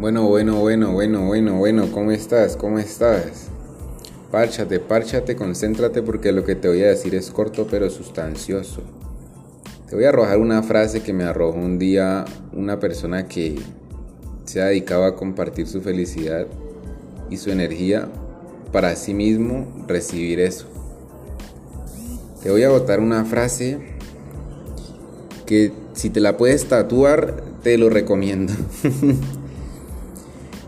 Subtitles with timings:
[0.00, 2.56] Bueno, bueno, bueno, bueno, bueno, bueno, ¿cómo estás?
[2.56, 3.48] ¿Cómo estás?
[4.30, 8.80] Párchate, párchate, concéntrate porque lo que te voy a decir es corto pero sustancioso.
[9.90, 12.24] Te voy a arrojar una frase que me arrojó un día
[12.54, 13.56] una persona que
[14.46, 16.46] se ha dedicado a compartir su felicidad
[17.28, 18.08] y su energía
[18.72, 20.66] para sí mismo recibir eso.
[22.42, 23.80] Te voy a botar una frase
[25.44, 28.54] que si te la puedes tatuar, te lo recomiendo.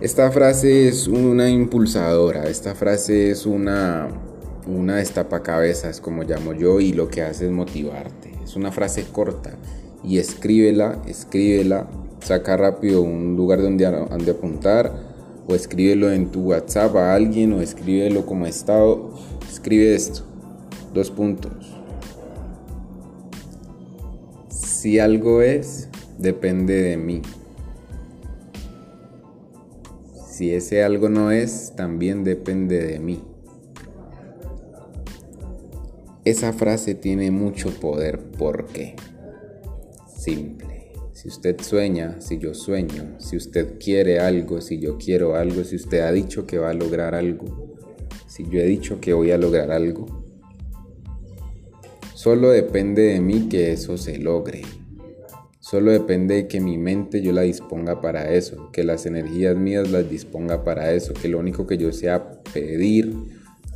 [0.02, 4.08] Esta frase es una impulsadora, esta frase es una,
[4.66, 8.32] una destapacabezas, como llamo yo, y lo que hace es motivarte.
[8.42, 9.52] Es una frase corta
[10.02, 11.88] y escríbela, escríbela,
[12.18, 14.92] saca rápido un lugar donde, donde apuntar
[15.46, 19.14] o escríbelo en tu WhatsApp a alguien o escríbelo como estado.
[19.48, 20.22] Escribe esto,
[20.92, 21.76] dos puntos.
[24.48, 27.22] Si algo es, depende de mí.
[30.42, 33.22] Si ese algo no es, también depende de mí.
[36.24, 38.18] Esa frase tiene mucho poder.
[38.18, 38.96] ¿Por qué?
[40.18, 40.94] Simple.
[41.12, 45.76] Si usted sueña, si yo sueño, si usted quiere algo, si yo quiero algo, si
[45.76, 47.76] usted ha dicho que va a lograr algo,
[48.26, 50.24] si yo he dicho que voy a lograr algo,
[52.14, 54.62] solo depende de mí que eso se logre.
[55.72, 59.90] Solo depende de que mi mente yo la disponga para eso, que las energías mías
[59.90, 63.14] las disponga para eso, que lo único que yo sea pedir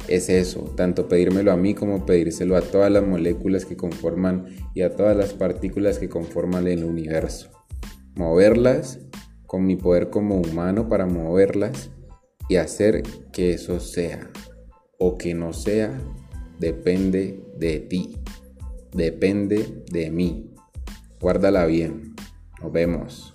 [0.07, 4.83] es eso, tanto pedírmelo a mí como pedírselo a todas las moléculas que conforman y
[4.83, 7.49] a todas las partículas que conforman el universo.
[8.15, 9.01] Moverlas
[9.47, 11.93] con mi poder como humano para moverlas
[12.51, 14.31] y hacer que eso sea
[14.99, 15.99] o que no sea,
[16.61, 18.19] depende de ti,
[18.93, 20.56] depende de mí.
[21.27, 22.15] Guárdala bien.
[22.63, 23.35] Nos vemos.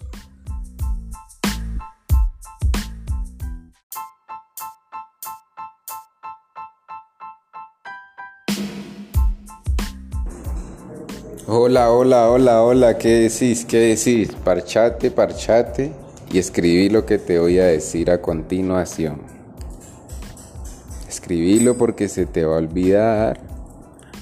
[11.47, 13.65] Hola, hola, hola, hola, ¿qué decís?
[13.65, 14.31] ¿Qué decís?
[14.41, 15.91] Parchate, parchate
[16.31, 19.19] y escribí lo que te voy a decir a continuación.
[21.09, 23.41] Escribílo porque se te va a olvidar.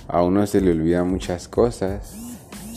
[0.08, 2.19] A uno se le olvidan muchas cosas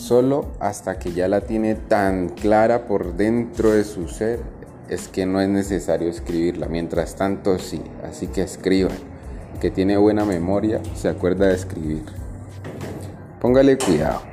[0.03, 4.41] Solo hasta que ya la tiene tan clara por dentro de su ser
[4.89, 6.67] es que no es necesario escribirla.
[6.67, 8.97] Mientras tanto sí, así que escriban.
[9.61, 12.03] que tiene buena memoria se acuerda de escribir.
[13.39, 14.23] Póngale cuidado.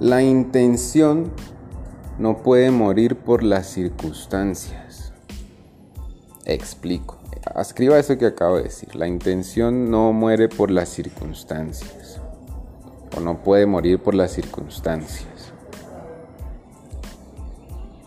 [0.00, 1.30] La intención
[2.18, 5.12] no puede morir por las circunstancias.
[6.46, 7.17] Explico.
[7.56, 8.94] Escriba eso que acabo de decir.
[8.94, 12.20] La intención no muere por las circunstancias.
[13.16, 15.52] O no puede morir por las circunstancias.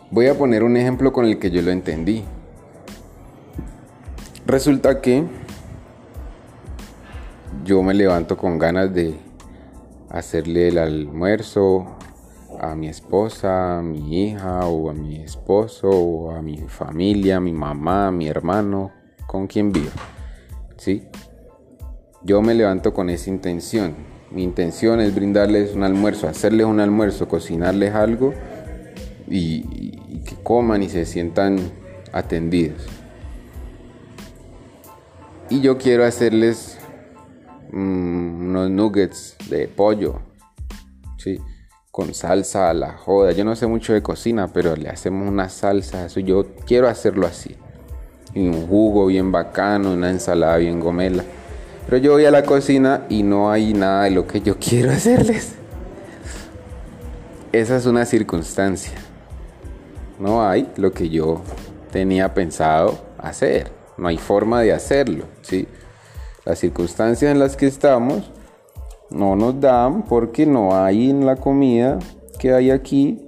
[0.10, 2.24] Voy a poner un ejemplo con el que yo lo entendí.
[4.46, 5.26] Resulta que
[7.64, 9.18] yo me levanto con ganas de
[10.10, 11.86] hacerle el almuerzo
[12.60, 17.40] a mi esposa, a mi hija o a mi esposo o a mi familia, a
[17.40, 18.92] mi mamá, a mi hermano,
[19.32, 19.92] con quien vivo.
[20.76, 21.04] ¿Sí?
[22.22, 23.96] Yo me levanto con esa intención.
[24.30, 28.34] Mi intención es brindarles un almuerzo, hacerles un almuerzo, cocinarles algo
[29.30, 31.58] y, que coman y se sientan
[32.12, 32.86] atendidos.
[35.50, 36.78] Y yo quiero hacerles
[37.72, 40.20] mm, unos nuggets de pollo,
[41.18, 41.40] ¿sí?
[41.90, 43.32] con salsa a la joda.
[43.32, 46.08] Yo no sé mucho de cocina, pero le hacemos una salsa.
[46.08, 47.56] Eso yo quiero hacerlo así
[48.34, 51.24] y un jugo bien bacano, una ensalada bien gomela.
[51.86, 54.92] Pero yo voy a la cocina y no hay nada de lo que yo quiero
[54.92, 55.56] hacerles.
[57.52, 58.94] Esa es una circunstancia.
[60.20, 61.42] No hay lo que yo
[61.92, 63.72] tenía pensado hacer.
[63.98, 65.68] No hay forma de hacerlo, ¿sí?
[66.46, 68.32] Las circunstancias en las que estamos
[69.10, 72.00] no nos dan porque no hay en la comida
[72.40, 73.28] que hay aquí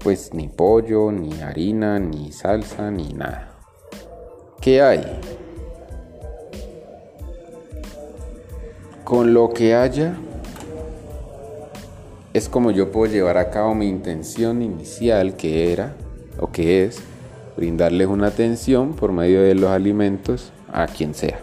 [0.00, 3.49] pues ni pollo, ni harina, ni salsa, ni nada.
[4.60, 5.00] ¿Qué hay?
[9.04, 10.16] Con lo que haya,
[12.34, 15.94] es como yo puedo llevar a cabo mi intención inicial, que era,
[16.38, 17.00] o que es,
[17.56, 21.40] brindarles una atención por medio de los alimentos a quien sea.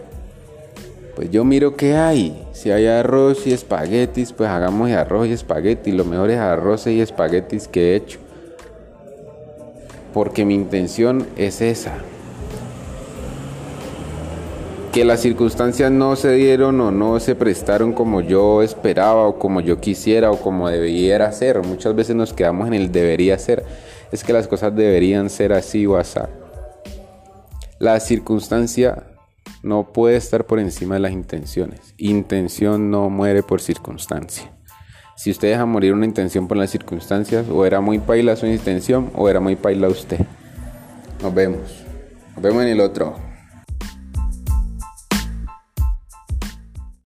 [1.16, 2.46] Pues yo miro qué hay.
[2.52, 5.92] Si hay arroz y espaguetis, pues hagamos arroz y espaguetis.
[5.92, 8.20] Lo mejor es arroz y espaguetis que he hecho.
[10.14, 11.98] Porque mi intención es esa.
[14.92, 19.60] Que las circunstancias no se dieron o no se prestaron como yo esperaba o como
[19.60, 21.62] yo quisiera o como debiera ser.
[21.62, 23.64] Muchas veces nos quedamos en el debería ser.
[24.12, 26.20] Es que las cosas deberían ser así o así.
[27.78, 29.04] La circunstancia
[29.62, 31.94] no puede estar por encima de las intenciones.
[31.98, 34.52] Intención no muere por circunstancia.
[35.16, 39.10] Si usted deja morir una intención por las circunstancias, o era muy paila su intención
[39.14, 40.20] o era muy paila usted.
[41.22, 41.84] Nos vemos.
[42.34, 43.27] Nos vemos en el otro.